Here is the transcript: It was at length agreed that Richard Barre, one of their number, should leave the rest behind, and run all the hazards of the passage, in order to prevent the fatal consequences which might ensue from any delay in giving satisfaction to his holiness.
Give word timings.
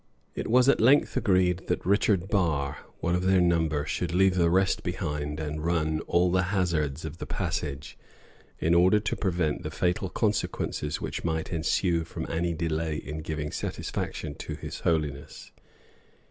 It 0.33 0.47
was 0.47 0.67
at 0.67 0.81
length 0.81 1.15
agreed 1.15 1.67
that 1.67 1.85
Richard 1.85 2.27
Barre, 2.27 2.77
one 3.01 3.13
of 3.13 3.21
their 3.21 3.39
number, 3.39 3.85
should 3.85 4.15
leave 4.15 4.33
the 4.33 4.49
rest 4.49 4.81
behind, 4.81 5.39
and 5.39 5.63
run 5.63 5.99
all 6.07 6.31
the 6.31 6.45
hazards 6.49 7.05
of 7.05 7.19
the 7.19 7.27
passage, 7.27 7.99
in 8.57 8.73
order 8.73 8.99
to 8.99 9.15
prevent 9.15 9.61
the 9.61 9.69
fatal 9.69 10.09
consequences 10.09 11.01
which 11.01 11.23
might 11.23 11.53
ensue 11.53 12.03
from 12.03 12.25
any 12.31 12.55
delay 12.55 12.95
in 12.97 13.19
giving 13.19 13.51
satisfaction 13.51 14.33
to 14.39 14.55
his 14.55 14.79
holiness. 14.79 15.51